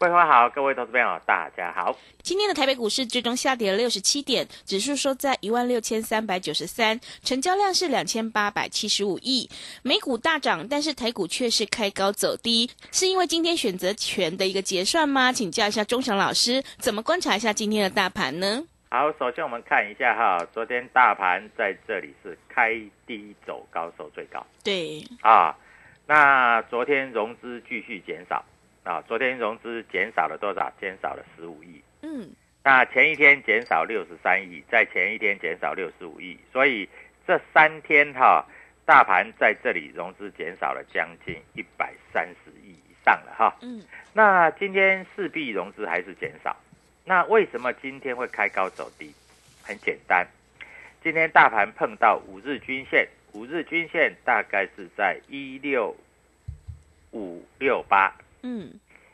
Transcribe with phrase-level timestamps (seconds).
[0.00, 1.94] 桂花好，各位投资朋友大家好。
[2.22, 9.46] 今天的台北股市最终下跌了六十七点，指数收在一万六千三百九十三，成交量是两千八百七十五亿。
[9.82, 15.30] 美股大涨，但是台股却是开高走低，是因为今天选择权的一个结算吗？
[15.30, 18.64] 请教一下钟祥老师，怎么观察一下今天的大盘呢？
[18.88, 22.70] 好，首先我们看一下哈，昨天大盘在这里是开
[23.06, 25.54] 低走高，收最高对，啊。
[26.06, 28.42] 那昨天融资继续减少
[28.82, 30.72] 啊，昨天融资减少了多少？
[30.80, 31.82] 减少了十五亿。
[32.02, 32.30] 嗯，
[32.64, 36.88] 那前一天减少六十三亿，在前一天减少六十五亿，所以
[37.26, 38.44] 这三天哈，
[38.86, 43.56] 大盘在这里融资减少了将近一百三十亿以上了哈。
[43.62, 43.82] 嗯，
[44.12, 46.56] 那今天势必融资还是减少，
[47.04, 49.14] 那为什么今天会开高走低？
[49.62, 50.26] 很简单，
[51.02, 55.94] 今天大盘碰到五日均线，五日均线大概是在一六
[57.12, 58.72] 五六八，嗯，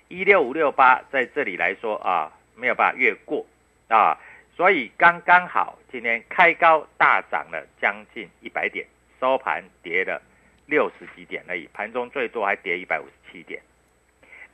[0.08, 3.44] 一六五六八在这里来说啊，没有办法越过
[3.88, 4.18] 啊，
[4.56, 8.86] 所以刚刚好今天开高大涨了将近一百点，
[9.20, 10.20] 收盘跌了
[10.66, 13.60] 六十几点而已，盘中最多还跌一百五十七点。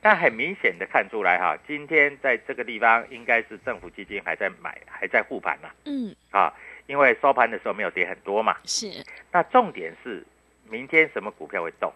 [0.01, 6.53] 但很明显的看出来哈，今天在这个地方应该是政府基金还在买，还在护盘呢嗯，啊，
[6.87, 8.57] 因为收盘的时候没有跌很多嘛。
[8.65, 8.91] 是。
[9.31, 10.21] 那重点是
[10.69, 11.93] 明天什么股票会动，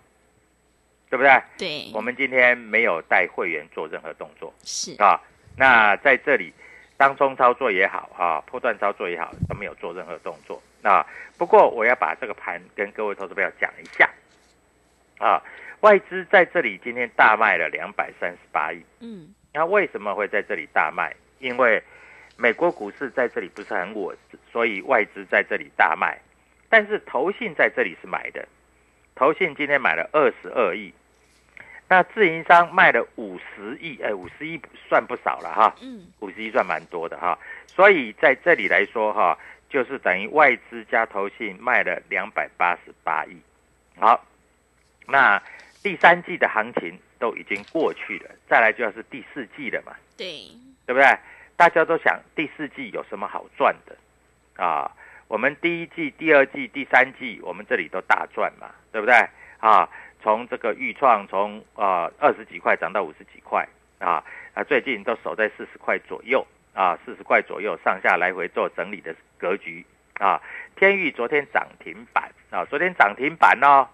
[1.10, 1.42] 对不对？
[1.58, 5.20] 对，我们今天没有带会员做任何动作是啊。
[5.56, 6.54] 那在这里
[6.98, 11.06] 当中操作也好啊，波段操作也好，都没有做任何动作啊。
[11.38, 14.10] 不过我要把这个盘跟各位投资朋友讲一下
[15.20, 15.42] 啊。
[15.82, 21.16] 外资在这里今天大卖了两百三十八亿，嗯，那为什么会在这里大卖？
[21.38, 21.82] 因为
[22.36, 24.18] 美国股市在这里不是很稳，
[24.52, 26.20] 所以外资在这里大卖。
[26.68, 28.48] 但是投信在这里是买的，
[29.14, 30.92] 投信今天买了二十二亿，
[31.90, 34.60] 那自营商卖了五十亿，哎，五十亿
[34.90, 37.38] 算不少了哈，嗯，五十亿算蛮多的哈。
[37.68, 39.38] 所以在这里来说哈，
[39.70, 43.38] 就是等于外资加投信卖了两百八十八亿。
[43.98, 44.22] 好，
[45.08, 45.42] 那
[45.82, 50.52] 第三季的行情都已经过去了，再来就要是第四季了嘛，对，
[50.86, 51.18] 对不对？
[51.56, 54.92] 大家都想第四季有什么好赚的啊？
[55.28, 59.14] 我们第一季、第二季、第三季，我们这里都大赚嘛，对不对？
[59.60, 59.90] 啊，
[60.22, 63.68] 从这个预创从啊二十几块涨到五十几块
[64.00, 64.24] 啊，
[64.54, 69.86] 啊最近都守在四十块左右啊，四十块左右上下来回做整理的格局
[70.16, 70.42] 啊。
[70.76, 73.88] 天域昨天涨停板啊，昨天涨停板哦，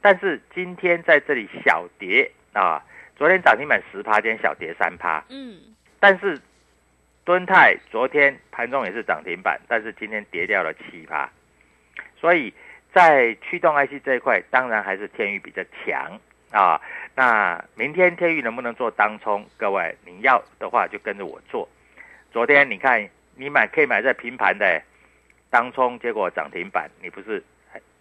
[0.00, 2.84] 但是今天在这里小跌啊，
[3.16, 6.38] 昨天涨停板十趴，今天小跌三趴，嗯，但是
[7.24, 11.30] 敦泰昨天盘中也是涨停板，但是今天跌掉了七趴，
[12.20, 12.52] 所以
[12.92, 16.18] 在驱动 IC 这一块，当然还是天宇比较强
[16.50, 16.80] 啊。
[17.14, 19.44] 那明天天宇能不能做当冲？
[19.56, 21.68] 各位，你要的话就跟着我做。
[22.32, 24.80] 昨天你看你买可以买在平盘的，
[25.50, 27.42] 当冲结果涨停板，你不是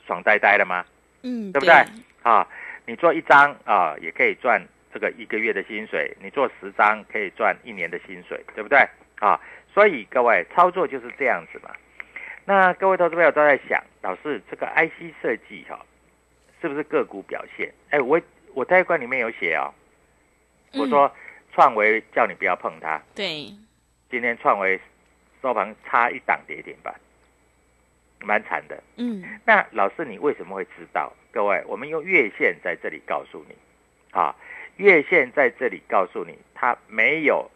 [0.05, 0.85] 爽呆呆的吗？
[1.23, 1.73] 嗯，对不对？
[2.23, 2.47] 啊，
[2.85, 4.61] 你做一张啊，也可以赚
[4.93, 8.79] 这个一个月的薪水；你做十张，可以赚一年的薪水，对不对？
[9.19, 9.39] 啊，
[9.73, 11.71] 所以各位操作就是这样子嘛。
[12.49, 15.85] 那各位投资朋友都在想，老师这个 IC 设计哈，
[16.61, 17.69] 是不是个股表现？
[17.89, 18.21] 哎，我
[18.53, 19.67] 我在观里面有写哦，
[20.75, 21.13] 我说
[21.51, 23.51] 创维叫你不要碰它，对，
[24.09, 24.79] 今天创维
[25.41, 26.95] 收盘差一档跌停板，
[28.21, 28.81] 蛮惨的。
[28.95, 31.11] 嗯，那老师你为什么会知道？
[31.33, 33.55] 各位，我们用月线在这里告诉你，
[34.11, 34.33] 啊，
[34.77, 37.51] 月线在这里告诉你，它没有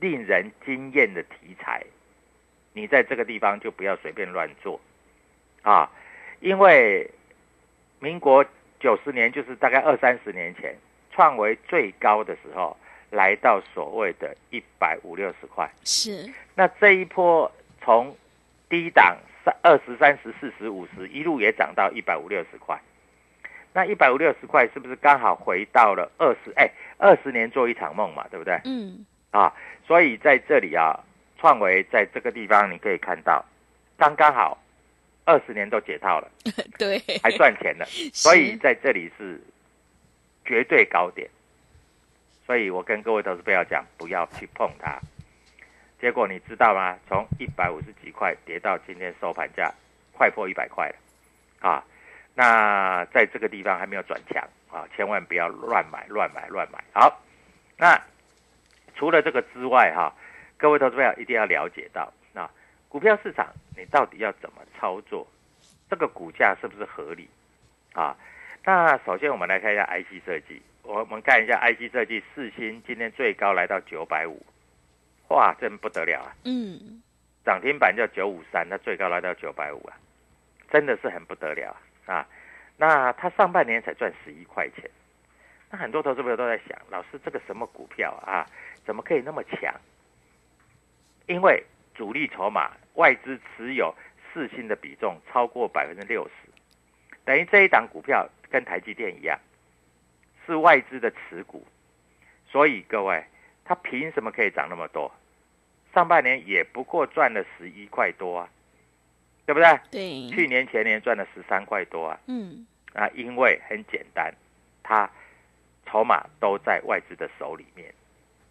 [0.00, 1.86] 令人惊艳的题材，
[2.72, 4.80] 你在这个地方就不要随便乱做，
[5.62, 5.90] 啊，
[6.40, 7.10] 因为
[7.98, 8.44] 民国
[8.78, 10.76] 九十年就是大概二三十年前，
[11.10, 12.76] 创维最高的时候
[13.10, 17.50] 来到所谓的一百五六十块，是，那这一波
[17.82, 18.16] 从
[18.68, 22.80] 低档三二十三十四十五十一路也涨到一百五六十块，
[23.72, 26.52] 那一百五六十块是不是刚好回到了二十？
[26.56, 28.60] 哎，二十年做一场梦嘛，对不对？
[28.64, 29.52] 嗯，啊，
[29.86, 30.98] 所以在这里啊，
[31.40, 33.42] 创维在这个地方你可以看到，
[33.96, 34.62] 刚刚好
[35.24, 36.30] 二十年都解套了，
[36.78, 39.40] 对，还赚钱了， 所以在这里是
[40.44, 41.28] 绝对高点。
[42.46, 44.98] 所以我跟各位投资朋友讲，不要去碰它。
[46.00, 46.98] 结果你知道吗？
[47.08, 49.72] 从一百五十几块跌到今天收盘价
[50.12, 50.96] 快破一百块了，
[51.68, 51.84] 啊，
[52.34, 56.82] 那在这个地方还没有转强啊，千万不要乱买、乱买、乱买。
[56.92, 57.22] 好，
[57.76, 58.00] 那
[58.96, 60.12] 除了这个之外，哈，
[60.60, 62.48] 各位投资朋友一定要了解到，那
[62.86, 65.26] 股票市场你到底要怎么操作？
[65.88, 67.26] 这个股价是不是合理？
[67.94, 68.14] 啊，
[68.62, 74.44] 那首先我们来看一下 IC 设计，我们看一下 IC 设计，四星今天最高来到九百五。
[75.28, 76.34] 哇，真不得了啊！
[76.44, 77.00] 嗯，
[77.42, 79.96] 涨停板叫九五三，那最高来到九百五啊，
[80.70, 81.74] 真的是很不得了
[82.04, 82.26] 啊！
[82.76, 84.90] 那它上半年才赚十一块钱，
[85.70, 88.44] 那很多投资朋友都在想，老师这个什么股票啊，
[88.84, 89.74] 怎么可以那么强？
[91.30, 91.62] 因为
[91.94, 93.94] 主力筹码外资持有
[94.32, 96.50] 四星的比重超过百分之六十，
[97.24, 99.38] 等于这一档股票跟台积电一样，
[100.44, 101.64] 是外资的持股，
[102.48, 103.24] 所以各位，
[103.64, 105.08] 它凭什么可以涨那么多？
[105.94, 108.48] 上半年也不过赚了十一块多啊，
[109.46, 109.80] 对不对？
[109.92, 114.34] 对，去年前年赚了十三块多啊，嗯，啊，因为很简单，
[114.82, 115.08] 它
[115.86, 117.94] 筹码都在外资的手里面，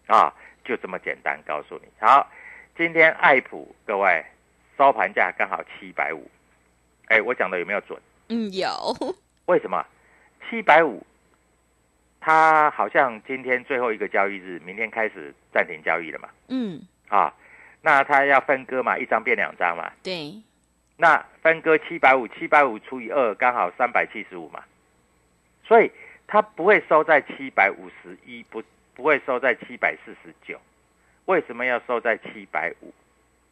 [0.06, 0.32] 啊，
[0.64, 1.88] 就这么简单，告诉你。
[1.98, 2.26] 好，
[2.80, 4.24] 今天爱普各位
[4.78, 6.30] 收盘价刚好七百五，
[7.08, 8.00] 哎，我讲的有没有准？
[8.30, 8.70] 嗯，有，
[9.44, 9.84] 为什么？
[10.48, 11.04] 七百五，
[12.20, 16.30] 它好像今天最后一个交易日，明天开始暂停交易了嘛？
[16.48, 17.34] 嗯，啊，
[17.82, 19.92] 那它要分割嘛，一张变两张嘛。
[20.02, 20.42] 对，
[20.96, 24.64] 那分割七百五，七百五除以二，刚好三百七十五嘛。
[25.66, 25.92] 所以
[26.26, 28.62] 它不会收在七百五十一，不
[28.94, 30.58] 不会收在七百四十九。
[31.30, 32.92] 为什么要收在七百五？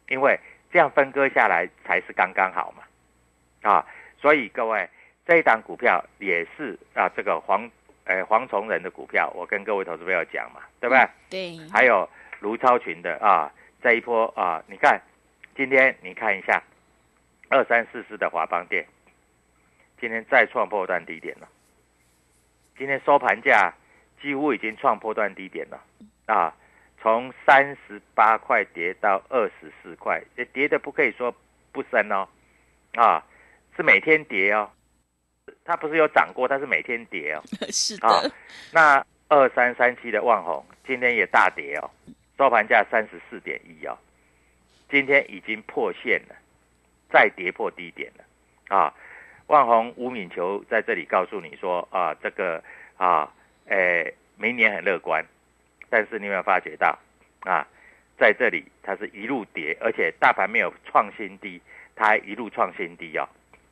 [0.09, 0.37] 因为
[0.69, 2.83] 这样分割下来才是刚刚好嘛。
[3.61, 3.87] 啊，
[4.19, 4.89] 所以各位
[5.25, 7.71] 这一档股票也是啊，这个黄
[8.03, 11.07] 呃黄崇仁的股票，我跟各位投资朋友讲嘛，对不对？
[11.29, 12.09] 对，还有
[12.41, 13.49] 卢超群的啊，
[13.81, 15.01] 这一波啊，你看
[15.55, 16.61] 今天你看一下
[17.47, 18.85] 二三四四的华邦店，
[20.01, 21.47] 今天再创破断低点了。
[22.77, 23.73] 今天收盘价
[24.21, 25.81] 几乎已经创破断低点了
[26.25, 26.53] 啊，
[27.01, 31.33] 从三十八块跌到二十四块，也跌的不可以说
[31.71, 32.27] 不深哦，
[32.95, 33.23] 啊，
[33.75, 34.69] 是每天跌哦，
[35.63, 37.41] 它不是有涨过，它是每天跌哦。
[37.71, 38.31] 是啊的，，
[38.71, 41.89] 那二三三七的万红今天也大跌哦，
[42.37, 43.97] 收盘价三十四点一哦，
[44.89, 46.35] 今天已经破线了，
[47.11, 48.93] 再跌破低点了啊！
[49.47, 52.63] 万红吴敏球在这里告诉你说啊，这个
[52.97, 53.33] 啊，
[53.65, 55.25] 诶，明年很乐观，
[55.89, 56.97] 但是你有没有发觉到
[57.41, 57.65] 啊，
[58.17, 61.61] 在这里它是一路跌，而且大盘没有创新低，
[61.95, 63.27] 它还一路创新低哦，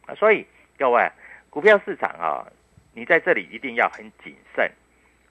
[0.06, 0.46] 啊，所以
[0.78, 1.10] 各位
[1.50, 2.46] 股票市场啊，
[2.94, 4.72] 你在这里一定要很谨慎，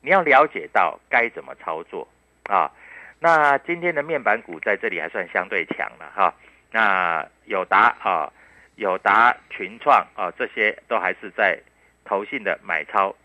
[0.01, 2.07] 你要了解到该怎么操作
[2.45, 2.71] 啊。
[3.19, 6.35] 那今天的面板股在这里还算相对强了哈。
[6.71, 8.31] 那友达啊、
[8.75, 11.59] 友达、群创啊，这些都还是在
[12.05, 13.17] 投信的买超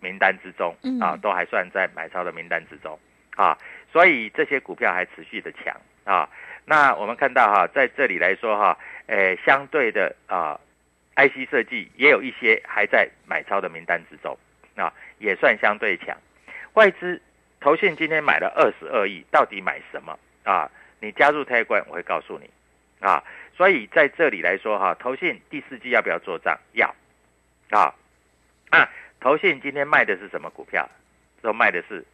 [0.00, 2.98] 名单之中啊，都还算在买超的名单之中
[3.36, 3.56] 啊。
[3.92, 6.28] 所以这些股票还持续的强啊。
[6.64, 10.58] 那我们看到哈，在这里来说哈，诶，相对的啊。
[11.16, 14.38] IC 设计也有一些还在买超的名单之中，
[14.76, 16.16] 啊，也算相对强。
[16.74, 17.20] 外资
[17.58, 20.70] 投信今天买了二十二亿，到底买什么啊？
[20.98, 22.48] 你加入 Telegram，我会告诉你
[23.00, 23.22] 啊。
[23.54, 26.58] 所以在这里来说哈，投信第四季要不要做账？
[26.72, 26.94] 要
[27.68, 27.92] 啊
[28.70, 28.88] 啊！
[29.20, 30.88] 投信今天卖的是什么股票？
[31.42, 32.04] 都卖的是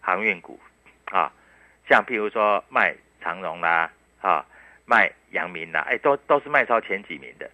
[0.00, 0.60] 航运股
[1.06, 1.32] 啊，
[1.88, 3.90] 像譬如说卖长荣啦
[4.20, 4.44] 啊，
[4.86, 7.50] 卖阳明啦，哎，都都是卖超前几名的。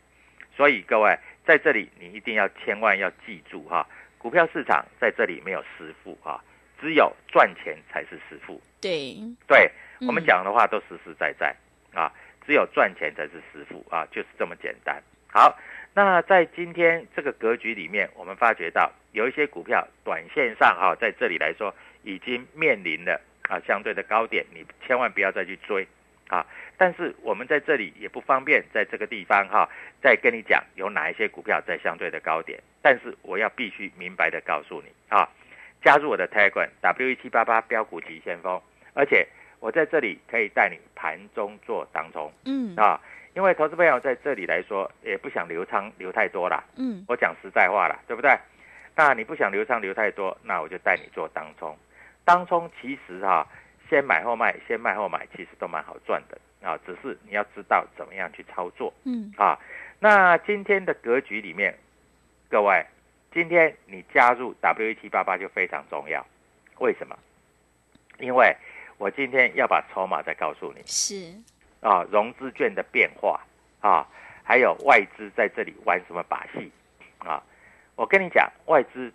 [0.56, 3.86] 所以各位在这里，你一定要千万要记住哈，
[4.18, 6.42] 股票市场在这里没有师傅哈，
[6.80, 8.60] 只有赚钱才是师傅。
[8.80, 9.70] 对对，
[10.06, 11.54] 我们讲的话都实实在在
[11.92, 12.12] 啊。
[12.46, 15.02] 只有赚钱才是师傅啊，就是这么简单。
[15.32, 15.56] 好，
[15.94, 21.72] 那在今天这个格局里面，我们发觉到有一些股票短线上哈，在这里来说
[22.02, 25.86] 已经面临了啊相对的高点，你千万不要再去追
[26.28, 26.44] 啊。
[26.76, 29.68] 但是我们在这里也不方便在这个地方哈，
[30.02, 32.60] 再跟你讲有哪一些股票在相对的高点。
[32.82, 35.28] 但是我要必须明白的告诉你啊，
[35.82, 38.60] 加入我的 Telegram W 一七八八标股急先锋，
[38.94, 39.26] 而且。
[39.60, 43.00] 我在这里可以带你盘中做当中，嗯啊，
[43.34, 48.30] 因为投资朋友在这里来说也不想留仓留太多啦，嗯，我讲实在话啦，对不对？
[48.96, 51.76] 那你不想留仓留太多，那我就带你做当冲。
[52.24, 53.46] 当冲其实哈，
[53.90, 59.58] 先买后卖，先卖后买，其实都蛮好赚的啊，只是你要知道怎么样去操作，嗯啊。
[59.98, 61.76] 那今天的格局里面，
[62.48, 62.86] 各位，
[63.32, 66.24] 今天你加入 W 七八八就非常重要，
[66.78, 67.18] 为什么？
[68.20, 68.56] 因为
[68.96, 71.34] 我今天要把筹码再告诉你，是
[71.84, 73.38] 啊，融资券的变化
[73.80, 74.08] 啊，
[74.42, 76.72] 还有外资在这里玩什么把戏
[77.18, 77.42] 啊？
[77.94, 79.12] 我跟你讲，外资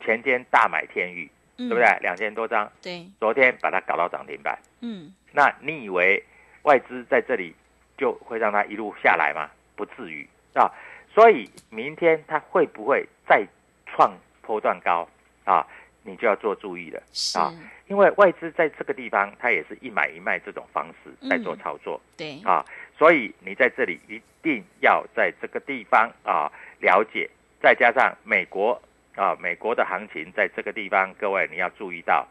[0.00, 1.84] 前天大买天宇，对不对？
[2.02, 6.22] 两千多张，对，昨天把它搞到涨停板，嗯，那你以为
[6.64, 7.54] 外资在这里
[7.96, 9.50] 就会让它一路下来吗？
[9.74, 10.70] 不至于啊。
[11.14, 13.42] 所以明天它会不会再
[13.86, 14.12] 创
[14.42, 15.08] 波段高
[15.44, 15.66] 啊？
[16.06, 17.02] 你就要做注意了
[17.34, 17.52] 啊。
[17.88, 22.64] 因为外资在这个地方，它也是一买一卖这种方式在做操作，对啊，
[22.98, 27.30] 所以你在这里一定要在这个地方啊了解，
[27.62, 28.80] 再加上美国
[29.14, 32.26] 啊美国的行情在这个地方，各位你要注意到，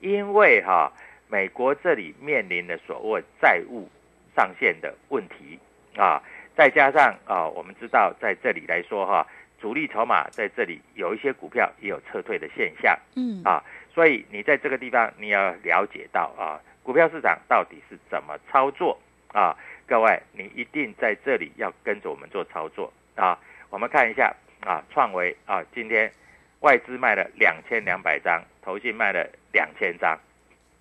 [0.00, 0.90] 因为哈
[1.28, 3.86] 美国这里面临的所谓债务
[4.34, 5.58] 上限的问题
[5.94, 6.22] 啊，
[6.56, 9.26] 再加上啊我们知道在这里来说哈，
[9.60, 13.62] 主力筹码在这里有一些股票也有撤退的现象，嗯啊。
[13.94, 18.98] 所以你在这个地方，你要了解到啊，股票市场到底是怎么操作
[19.32, 19.56] 啊？
[19.86, 23.38] 各位，你一定在这里要跟着我们做操作啊。
[23.70, 26.12] 我们看一下啊，创维啊，今天
[26.60, 30.18] 外资卖了两千两百张，投信卖了两千张，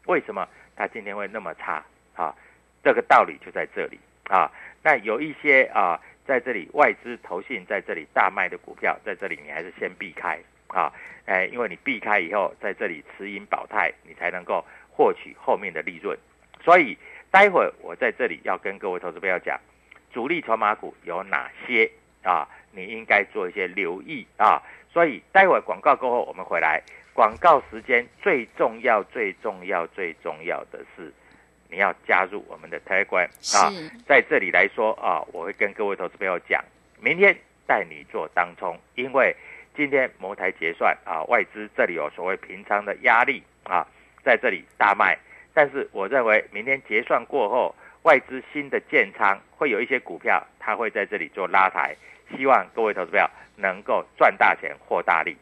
[0.07, 1.81] 为什么它今天会那么差
[2.15, 2.35] 啊？
[2.83, 4.51] 这个道理就在这里啊。
[4.83, 10.39] 那有一些啊，在这里外资投信在这里大卖的股票，在这里你还是先避开。
[10.67, 10.91] 啊，
[11.25, 16.17] 哎，因为你避开以后，在这里持盈保泰，你才能够获取后面的利润。
[16.63, 16.97] 所以，
[17.31, 19.59] 待会我在这里要跟各位投资朋友讲，
[20.11, 21.89] 主力筹码股有哪些
[22.23, 22.47] 啊？
[22.71, 24.61] 你应该做一些留意啊。
[24.91, 26.81] 所以，待会儿广告过后，我们回来。
[27.13, 31.13] 广告时间最重要、最重要、最重要的是，
[31.69, 33.71] 你要加入我们的 Telegram 啊。
[34.07, 36.63] 在这里来说啊，我会跟各位投资朋友讲，
[36.99, 39.35] 明天带你做当冲，因为。
[39.77, 43.85] 今天茅台结算啊，外资这里有所谓平仓的压力啊，
[44.23, 45.17] 在这里大卖。
[45.53, 51.93] 但是我认为明天结算过后，外资新的建仓会有一些股票，它会在这里做拉抬。
[52.33, 55.35] 希望各位投资朋友能够赚大钱，获大利。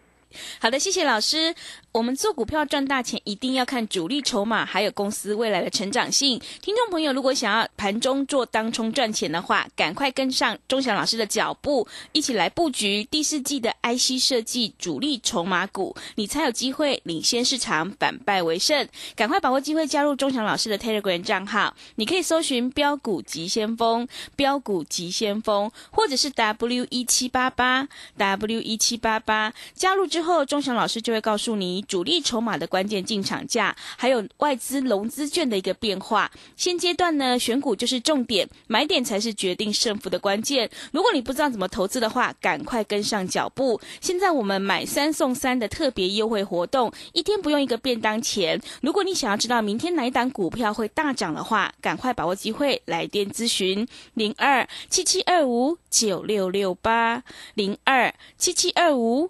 [0.59, 1.53] 好的，谢谢老师。
[1.91, 6.41] 我们做股票赚大钱，一定要看主力筹码，还有公司未来的成长性。
[6.59, 18.87] 听众朋友，如果想要盘中做当冲赚钱的话，赶快跟上钟祥老师的脚步，一起来布局第四季的 IC 设计主力筹码股，你才有机会领先市场，反败为胜。
[19.15, 27.87] 赶快把握机会，加入钟祥老师的 Telegram 账号，你可以搜寻“标股急先锋”、“标股急先锋”，或者是 W 一七八八
[28.17, 31.81] W 一七八八，加入之后，钟祥老师就会告诉你。
[31.83, 36.31] 主力筹码的关键进场价，还有外资融资券的一个变化。
[36.55, 40.69] 现阶段呢，选股就是重点，买点才是决定胜负的关键。
[40.91, 43.79] 如果你不知道怎么投资的话，赶快跟上脚步。
[44.01, 48.59] 现在我们买三送三的特别优惠活动，一天不用一个便当钱。
[48.81, 59.29] 如果你想要知道明天哪一档股票会大涨的话，赶快把握机会来电咨询零二七七二五九六六八零二七七二五。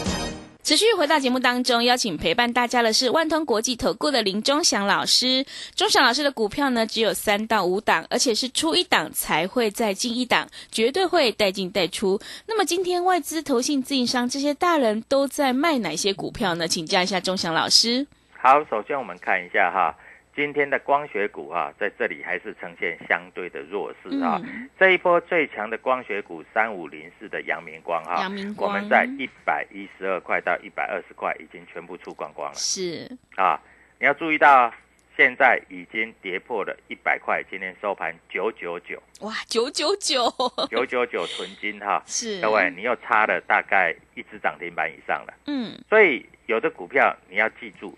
[0.71, 5.45] 持续回到节目当中，邀请陪伴大家的是万通国际投顾的林忠祥老师。
[5.75, 12.17] 忠祥老师的股票呢，只有三到五档，而且是出一档才会再进一档，绝对会带进带出。
[12.47, 16.65] 那么今天外资、投信、自营商这些大人都在卖哪些股票呢？
[16.65, 18.07] 请教一下忠祥老师。
[18.31, 19.93] 好，首先我们看一下哈，
[20.35, 24.41] 今天的光学股哈，在这里还是呈现相对的弱势啊。
[24.79, 33.61] 这一波最强的光学股三五零四的阳明光哈，阳明光我们在一百一十二块到一百二十块已经全部出光光了是啊。
[33.99, 34.73] 你要注意到，
[35.15, 40.33] 现在已经跌破了一百块，今天收盘九九九哇，九九九
[40.69, 42.01] 九九九纯金哈。
[42.07, 45.33] 是各位，你又差了大概一只涨停板以上了。
[45.45, 47.95] 嗯所以有的股票你要记住，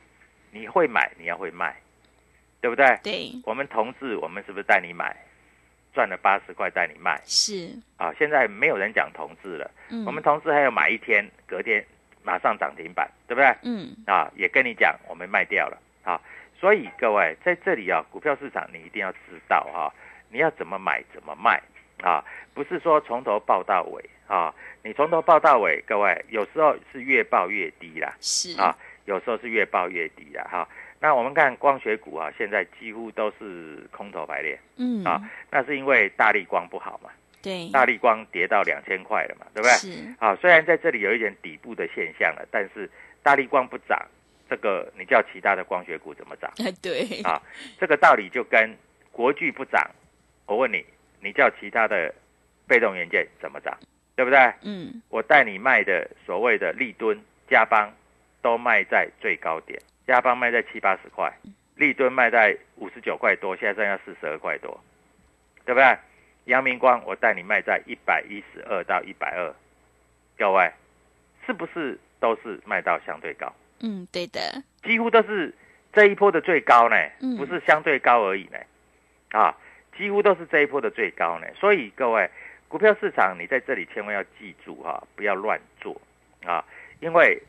[0.52, 1.74] 你会买，你要会卖，
[2.64, 2.98] 对不对？
[3.04, 5.14] 对我们同志，我们是不是带你买，
[5.94, 8.14] 赚了八十块带你卖是啊？
[8.18, 11.86] 现在没有人讲同志了，嗯我们同志还有买一天，隔天
[12.24, 13.54] 马上涨停板，对不对？
[13.64, 16.18] 嗯啊，也跟你讲，我们卖掉了啊。
[16.58, 19.94] 所以各位在这里啊，股票市场你一定要知道哈、
[20.30, 21.62] 你要怎么买怎么卖
[22.02, 24.56] 啊，不是说从头报到尾啊。
[24.84, 30.66] 你从头报到尾，各位有时候是越报越低啦，是啊，有时候是越报越低啦哈。
[31.04, 37.10] 那我们看光学股啊，现在几乎都是空头排列嗯啊，那是因为大力光不好嘛，
[37.42, 39.72] 对大力光跌到两千块了嘛，对不对？
[39.74, 42.90] 是啊，虽然在这里有一点底部的现象了，但是
[43.22, 44.00] 大力光不涨，
[44.50, 46.50] 这个你叫其他的光学股怎么涨？
[46.66, 47.42] 哎 对啊，
[47.78, 48.74] 这个道理就跟
[49.12, 49.86] 国巨不涨，
[50.46, 50.86] 我问你，
[51.20, 52.16] 你叫其他的
[52.66, 53.78] 被动元件怎么涨？
[54.16, 54.40] 对不对？
[54.62, 57.92] 嗯我带你卖的所谓的立敦、嘉邦，
[58.42, 61.32] 都卖在最高点，嘉邦卖在七八十块，
[61.76, 64.80] 立敦卖在五十九块多，现在剩下四十二块多，
[65.66, 65.98] 对不对？
[66.46, 69.54] 阳明光我带你卖在一百一十二到一百二，
[70.38, 70.70] 各位
[71.46, 73.54] 是不是都是卖到相对高？
[73.80, 74.40] 嗯对的
[74.82, 75.54] 几乎都是
[75.94, 78.58] 这一波的最高呢嗯，不是相对高而已呢，
[79.32, 79.56] 啊，
[79.98, 81.48] 几乎都是这一波的最高呢。
[81.56, 82.30] 所以各位，
[82.68, 86.00] 股票市场你在这里千万要记住哈、不要乱做
[86.46, 86.64] 啊，
[87.00, 87.42] 因为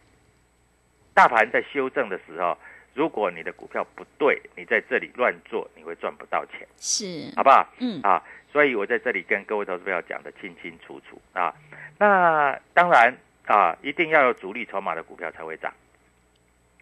[1.14, 2.58] 大盘在修正的时候，
[2.92, 7.66] 如果你的股票不对，你在这里乱做，你会赚不到钱，是好不好？
[7.78, 8.22] 嗯啊，
[8.52, 11.54] 所以我在这里跟各位投资朋友讲的清清楚楚啊。
[11.98, 15.72] 那当然啊，一定要有主力筹码的股票才会涨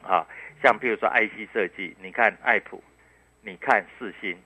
[0.03, 0.27] 啊。
[0.63, 2.83] 像譬如说 IC 设计，你看爱普，
[3.43, 4.37] 你看四新，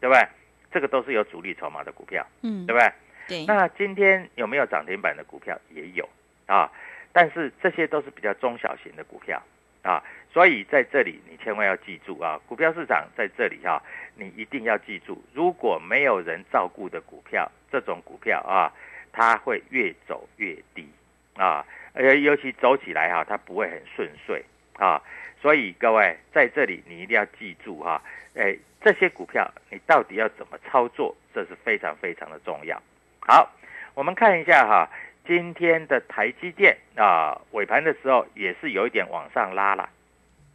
[0.00, 0.28] 对不对？
[0.72, 2.92] 这个都是有主力筹码的股票，嗯对不对？
[3.28, 6.08] 对那今天有没有涨停板的股票也有
[6.46, 6.70] 啊，
[7.12, 9.42] 但是这些都是比较中小型的股票
[9.82, 13.82] 啊，所以在这里你千万要记住啊，股票市场在这里哈、
[14.14, 18.72] 你一定要记住，如果没有人照顾的股票，这种股票啊，
[19.12, 20.88] 它会越走越低
[21.36, 24.44] 啊，而尤其走起来哈、它不会很顺遂
[24.74, 25.02] 啊，
[25.40, 28.02] 所以各位在这里你一定要记住哈、
[28.34, 32.80] 哎，这些股票你到底要怎么操作，这是非常非常的重要。
[33.20, 33.50] 好，
[33.94, 34.88] 我们看一下哈，
[35.30, 39.88] 今天的台积电啊，尾盘的时候也是有一点往上拉了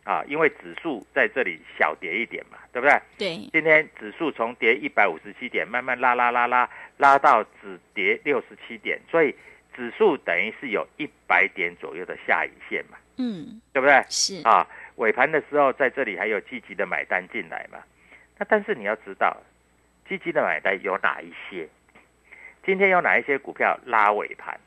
[0.03, 2.99] 啊，因为指数在这里小跌一点嘛，对不对？
[3.17, 9.33] 对今天指数从跌一百五十七点，慢慢拉拉拉拉拉到只跌六十七点，所以
[9.73, 14.03] 指数等于是有一百点左右的下影线嘛，嗯对不对？
[14.09, 17.79] 是啊，尾盘的时候在这里还有积极的买单进来嘛。
[18.37, 19.37] 那但是你要知道，
[20.09, 21.65] 积极的买单有哪一些？
[22.65, 24.59] 今天有哪一些股票拉尾盘，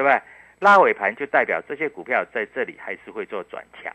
[0.00, 0.18] 对不对？
[0.60, 3.92] 拉尾盘就代表这些股票在这里还是会做转强，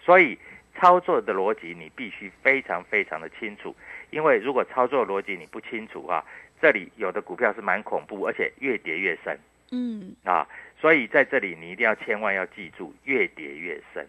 [0.00, 0.36] 所以
[0.74, 3.74] 操作的逻辑你必须非常非常的清楚，
[4.10, 6.24] 因为如果操作逻辑你不清楚啊，
[6.60, 9.38] 这里有的股票是蛮恐怖，而且越跌越深。
[9.70, 10.44] 嗯啊，
[10.80, 14.04] 所以在这里你一定要千万要记住，越跌越深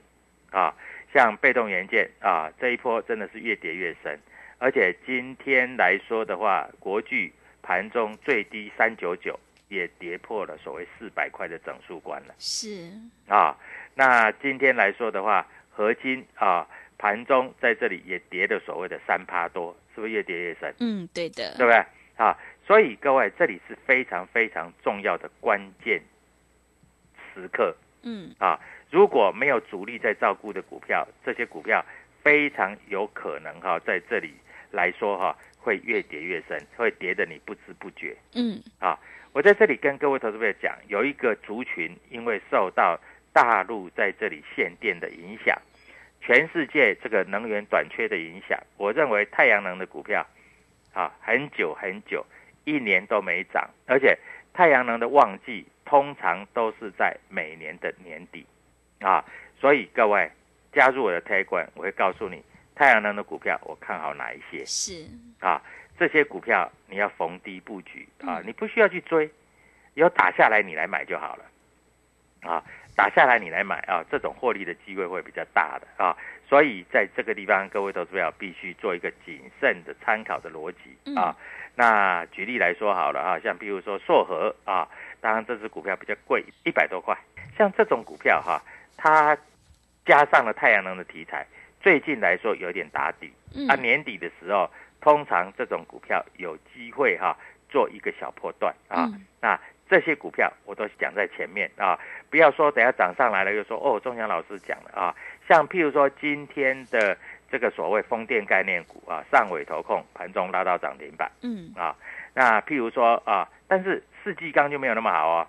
[0.49, 0.73] 啊。
[1.13, 4.17] 像被动元件啊，这一波真的是越跌越深，
[4.57, 12.91] 而且今天来说的话，国巨盘中最低三九九也跌破了所谓四百块的整数关了是
[13.27, 13.57] 啊。
[13.95, 20.73] 那今天来说的话，合金啊盘中在这里也跌了所谓的三趴多，是不是越跌越深？
[20.79, 21.85] 嗯对的对不对？
[22.17, 26.01] 啊，所以各位，这里是非常非常重要的关键
[27.33, 28.59] 时刻嗯啊！
[28.91, 31.85] 如果没有主力在照顾的股票，这些股票
[32.21, 34.33] 非常有可能哈，在这里
[34.71, 35.37] 来说哈，
[35.69, 38.17] 会越跌越深，会跌的你不知不觉。
[38.33, 38.97] 嗯啊，
[39.33, 42.99] 我在这里跟各位投资朋友讲，有一个族群因为受到
[43.31, 45.55] 大陆在这里限电的影响，
[46.21, 50.25] 全世界这个能源短缺的影响，我认为太阳能的股票
[50.91, 52.25] 啊，很久很久
[52.65, 54.17] 一年都没涨，而且
[54.51, 58.43] 太阳能的旺季通常都是在每年的年底
[59.01, 59.23] 啊，
[59.61, 60.31] 所以各位
[60.73, 62.41] 加入我的 t 管，我会告诉你
[62.79, 64.63] 太阳能的股票我看好哪一些。
[64.65, 65.05] 是
[65.41, 65.61] 啊，
[65.99, 69.29] 这些股票你要逢低布局啊，你不需要去追，
[69.95, 71.43] 有打下来你来买就好了，
[72.49, 72.63] 啊，
[72.95, 76.15] 打下来你来买啊，这种获利的机会会比较大的啊，
[76.47, 81.35] 所以在这个地方，各位投资者必须做一个谨慎的参考的逻辑啊。
[81.75, 84.87] 那举例来说好了啊，像比如说硕和啊，
[85.19, 87.13] 当然这只股票比较贵，一百多块，
[87.57, 88.63] 像这种股票哈、
[88.95, 89.37] 它
[90.05, 91.45] 加上了太阳能的题材，
[91.79, 94.69] 最近来说有点打底，嗯啊，年底的时候，
[95.01, 97.37] 通常这种股票有机会哈、
[97.69, 99.05] 做一个小破段啊。
[99.13, 101.97] 嗯那这些股票我都讲在前面啊，
[102.29, 105.15] 不要说等下涨上来了又说哦，钟祥老师讲了啊。
[105.47, 107.17] 像譬如说今天的
[107.49, 111.95] 这个所谓风电概念股啊，上尾投控盘中拉到涨停板嗯啊。
[112.35, 115.47] 那譬如说啊，但是世纪钢就没有那么好哦。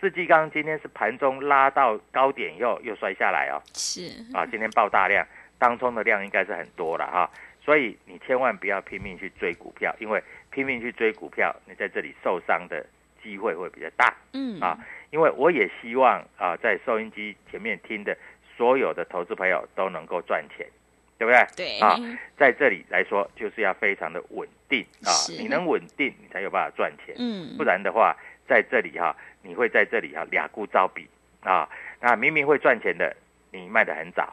[0.00, 3.60] 四季钢今天是盘中拉到高点以后又摔下来哦。
[3.74, 5.26] 是啊，今天爆大量，
[5.58, 12.84] 当中的量应该是很多了哈，所以你千万不要拼命去追股票，因为拼命去追股票，你在这里受伤的
[13.22, 14.78] 机会会比较大嗯啊。
[15.10, 18.16] 因为我也希望啊，在收音机前面听的
[18.56, 20.66] 所有的投资朋友都能够赚钱，
[21.16, 21.46] 对不对？
[21.56, 21.96] 对啊，
[22.36, 27.14] 在这里来说，就是要非常的稳定啊，你能稳定，你才有办法赚钱。
[27.18, 28.14] 嗯不然的话，
[28.46, 31.08] 在这里哈、你会在这里哈、俩顾招比
[31.40, 31.66] 啊。
[32.00, 33.16] 那明明会赚钱的，
[33.50, 34.24] 你卖的很早；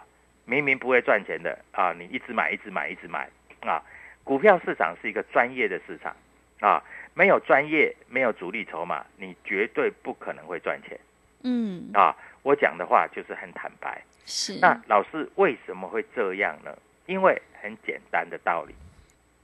[0.45, 3.29] 明明不会赚钱的啊，你一直买，一直买，一直买
[3.61, 3.81] 啊。
[4.23, 6.15] 股票市场是一个专业的市场
[6.59, 6.81] 啊，
[7.13, 10.99] 没有专业，没有主力筹码，你绝对不可能会赚钱
[11.43, 12.15] 嗯啊。
[12.43, 14.01] 我讲的话就是很坦白。
[14.25, 16.75] 是那老师为什么会这样呢？
[17.05, 18.73] 因为很简单的道理，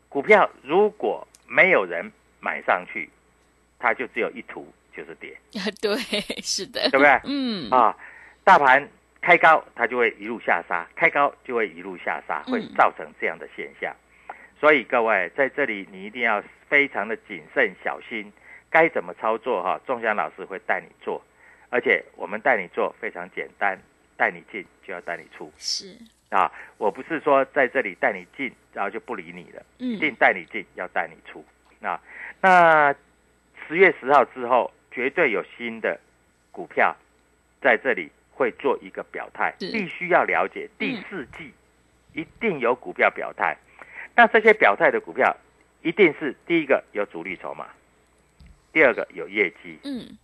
[0.10, 3.08] 股票如果没有人买上去，
[3.78, 5.96] 它就只有一图就是跌，啊 对
[6.42, 7.22] 是的对不对？
[7.26, 7.96] 嗯啊，
[8.44, 8.90] 大盘
[9.21, 13.95] 开高，它就会一路下杀；开高就会一路下杀，会嗯造成这样的现象。
[14.60, 18.31] 所以各位在这里，你一定要非常的谨慎小心，
[18.69, 19.79] 该怎么操作哈？
[19.86, 21.23] 仲祥老师会带你做，
[21.69, 23.79] 而且我们带你做非常简单，
[24.17, 25.97] 带你进就要带你出是
[26.29, 26.51] 啊！
[26.77, 31.43] 我不是说在这里带你进，然后就不理你了，一嗯定带你进，要带你出。
[31.81, 31.99] 啊，
[32.39, 32.93] 那
[33.67, 35.99] 十月十号之后，绝对有新的
[36.51, 36.95] 股票
[37.60, 41.51] 在这里会做一个表态，必须要了解第嗯四季
[42.13, 43.56] 一定有股票表态。
[44.15, 45.38] 那这些表态的股票，
[45.84, 47.67] 一定是第一个有主力筹码，
[48.73, 50.17] 第二个有业绩，嗯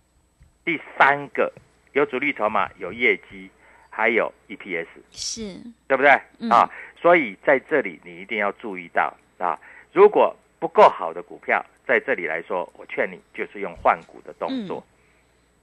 [0.64, 1.52] 第三个
[1.92, 3.48] 有主力筹码、有业绩，
[3.88, 4.88] 还有 EPS。
[5.12, 6.68] 是对不对、嗯啊？
[7.00, 9.56] 所以在这里你一定要注意到啊，
[9.92, 14.84] 如果不够好的股票，在这里来说，我劝你就是用换股的动作。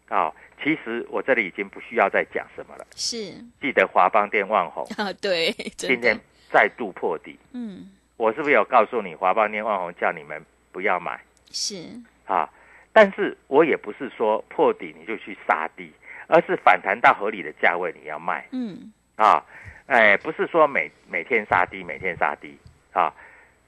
[0.08, 0.32] 啊，
[0.64, 2.86] 其实我这里已经不需要再讲什么了。
[2.96, 6.18] 是记得华邦电旺宏 啊对今天
[6.52, 10.42] 再度破底，嗯我是不是有告诉你华邦电旺宏叫你们
[10.72, 11.20] 不要买
[11.52, 11.86] 是
[12.26, 12.50] 啊？
[12.94, 15.92] 但是我也不是说破底你就去杀低，
[16.28, 18.48] 而是反弹到合理的价位你要卖。
[18.52, 19.44] 嗯啊，
[19.88, 22.58] 哎，不是说每每天杀低，每天杀低
[22.94, 23.14] 啊。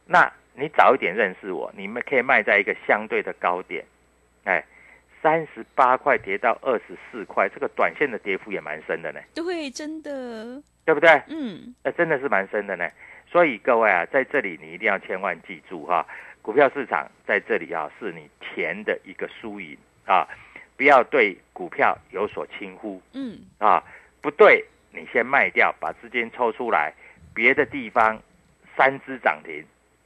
[0.06, 3.84] 那你早一点认识我，你们可以卖在一个相对的高点，
[4.46, 4.64] 哎，
[5.22, 11.10] 三十八块跌到二十四块，这个短线的跌幅也蛮深的呢，对真的对不对？
[11.28, 12.88] 嗯呃，真的是蛮深的呢。
[13.30, 16.06] 所以各位啊，在这里你一定要千万记住哈、
[16.42, 20.26] 股票市场在这里啊，是你钱的一个输赢啊，
[20.78, 23.02] 不要对股票有所轻忽。
[23.14, 23.84] 嗯啊，
[24.22, 26.94] 不对，你先卖掉，把资金抽出来，
[27.34, 28.18] 别的地方
[28.78, 29.62] 三只涨停，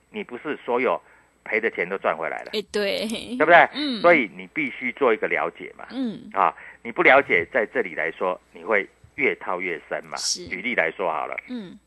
[0.09, 0.99] 你不是所有
[1.43, 3.69] 赔的钱都赚回来了，哎对对不对？
[3.73, 10.15] 嗯所以你必须做一个了解嘛，嗯啊，你不了解，在这里来说，你会越套越深嘛。
[10.17, 11.77] 是举例来说好了，嗯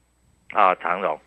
[0.53, 1.19] 啊，长荣，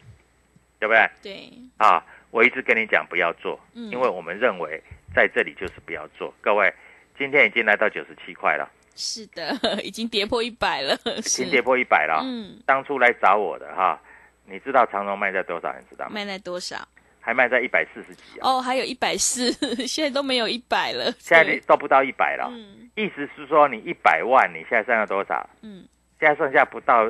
[0.80, 1.10] 对不对？
[1.22, 4.82] 对啊，我一直跟你讲不要做，嗯因为我们认为
[5.16, 6.34] 在这里就是不要做。
[6.42, 6.74] 各位，
[7.18, 12.22] 今天已经来到九十七块了，是的 已经跌破一百了已是经跌破一百了。
[12.24, 14.00] 嗯当初来找我的哈，
[14.46, 15.74] 你知道长荣卖在多少？
[15.80, 16.12] 你知道吗？
[16.14, 16.78] 卖在多少
[17.28, 19.52] 还卖在一百四十几啊，哦还有一百四
[19.86, 22.48] 现在都没有一百了现在都不到一百了。
[22.50, 25.48] 嗯意思是说，你一百万，你现在剩下多少？
[25.62, 25.84] 嗯
[26.22, 27.06] 现在剩下不到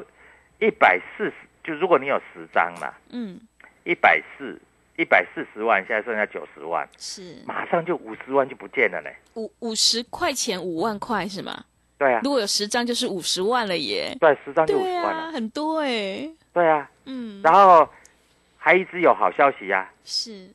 [0.60, 3.40] 一百四十，就如果你有十张嘛，嗯，
[3.84, 4.60] 一百四
[4.98, 9.10] 一百四十万，现在剩下九十万，是马上就五十万就不见了呢。
[9.36, 11.64] 五五十块钱五万块是吗？
[12.00, 14.18] 对啊如，果有十张就是五十万了耶。
[14.20, 15.22] 对，十张就五十万了。
[15.26, 16.28] 啊，很多哎。
[16.52, 17.88] 对啊，嗯，然后
[18.68, 20.46] 还一直有好消息啊，是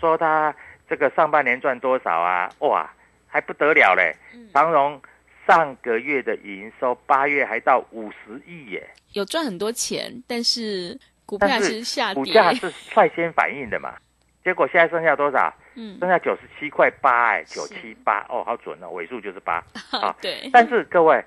[0.00, 0.52] 说他
[0.88, 2.50] 这个上半年赚多少啊？
[2.58, 2.90] 哇，
[3.28, 4.12] 还不得了嘞！
[4.34, 5.00] 嗯长荣
[5.46, 12.14] 上个月的营收八月还到五十亿耶，有赚很多钱，但是股票是下跌。
[12.16, 13.94] 股价是率先反应的嘛。
[14.42, 15.54] 结果现在剩下多少？
[15.76, 20.12] 嗯剩下九十七块八，哎，九七八，哦，好准哦，尾数就是八 啊。
[20.20, 21.24] 对，但是各位，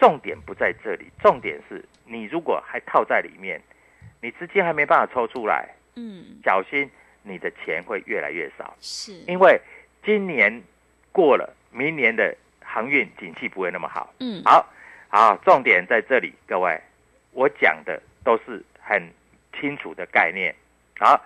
[0.00, 3.60] 重点不在这里，重点是你如果还套在里面，
[4.24, 6.90] 你资金还没办法抽出来，嗯小心
[7.22, 8.74] 你的钱会越来越少。
[8.80, 9.60] 是因为
[10.02, 10.62] 今年
[11.12, 12.34] 过了，明年的
[12.64, 14.14] 航运景气不会那么好。
[14.20, 14.66] 嗯好，
[15.08, 16.80] 好，重点在这里，各位，
[17.32, 19.02] 我讲的都是很
[19.60, 20.54] 清楚的概念。
[20.98, 21.22] 好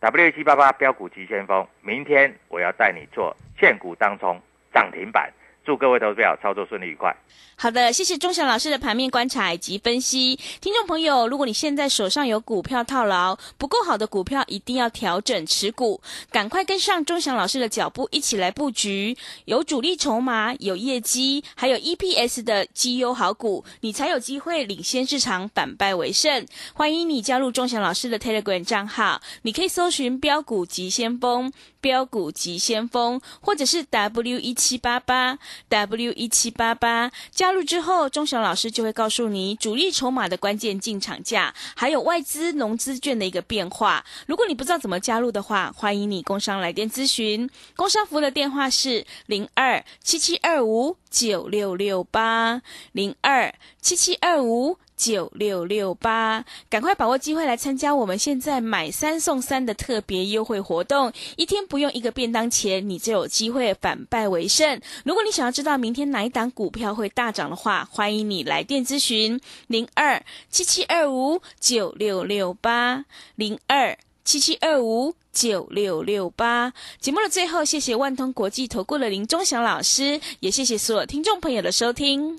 [0.00, 4.40] ，W 七八八标股急先锋，明天我要带你做现股当中
[4.72, 5.30] 涨停板，
[5.64, 7.14] 祝各位投资者操作顺利愉快。
[7.56, 10.36] 好的，谢谢钟祥老师的盘面观察以及分析。
[10.60, 16.00] 听众朋友，如果你现在手上有股票套牢，不够好的股票一定要调整持股，
[16.30, 26.44] 赶快跟上钟祥老师的脚步，一起来布局有主力筹码、有业绩，还有 EPS 的绩优好股，你才有机会领先市场，反败为胜。
[26.74, 31.52] 欢迎你加入钟祥老师的 Telegram 账号，你可以搜寻标股急先锋。
[31.84, 44.02] 标股急先锋，或者是 W 一七八八 W 一七八八，加入之后，钟祥老师就会告诉你主力筹码的关键进场价，还有外资融资券的一个变化。
[44.26, 47.50] 如果你不知道怎么加入的话，欢迎你工商来电咨询。
[47.76, 54.78] 工商服务的电话是零二七七二五九六六八零二七七二五。
[55.04, 64.80] 九六六八，赶快把握机会来参加我们现在买三送三的特别优惠活动，一天不用一个便当钱，你就有机会反败为胜。
[65.04, 75.14] 如果你想要知道明天哪一档股票会大涨的话，欢迎你来电咨询零二七七二五九六六八零二七七二五。
[75.34, 82.38] 九六六八节目的最后，谢谢万通国际投顾的林忠祥老师，也谢谢所有听众朋友的收听。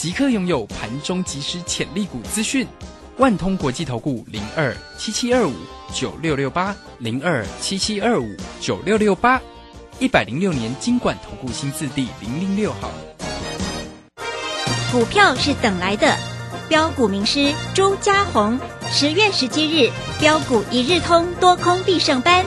[0.00, 2.66] 即刻拥有盘中即时潜力股资讯，
[3.18, 5.52] 万通国际投顾零二七七二五
[5.92, 9.38] 九六六八零二七七二五九六六八，
[9.98, 12.90] 一百零六年经管投顾新字第零零六号。
[14.90, 16.16] 股票是等来的，
[16.66, 18.58] 标股名师朱家红，
[18.90, 22.42] 十月十七日标股一日通多空必胜班，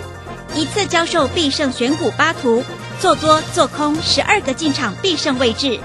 [0.55, 2.63] 一次教授必胜选股八图，
[2.99, 5.79] 做多做空十二个进场必胜位置。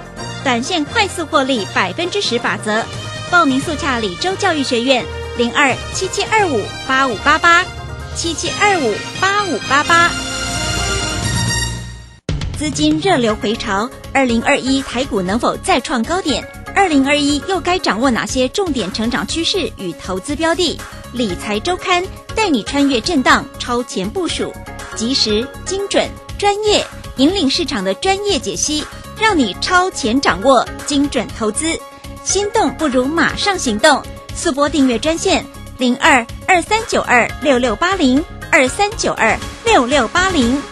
[0.48, 2.82] 短线快速获利百分之十法则，
[3.30, 5.04] 报名速洽李州教育学院
[5.36, 7.66] 零二七七二五八五八八
[8.16, 10.10] 七七二五八五八八。
[12.58, 16.42] 资金热流回潮，二零二一台股能否再创高点？
[16.74, 20.80] 二零二一又该掌握哪些重点成长趋势与投资标的？
[21.12, 22.02] 理财周刊
[22.34, 24.50] 带你穿越震荡，超前部署，
[24.96, 26.08] 及时、精准、
[26.38, 26.86] 专业，
[27.18, 28.82] 引领市场的专业解析。
[29.20, 31.78] 让你超前掌握精准投资，
[32.24, 34.02] 心动不如马上行动。
[34.34, 35.44] 速播订阅专线
[35.78, 40.62] 零二二三九二六六八零二三九二六六八零。